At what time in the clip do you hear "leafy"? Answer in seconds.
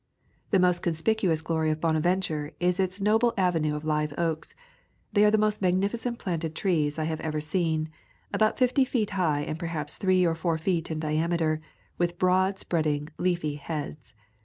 13.19-13.57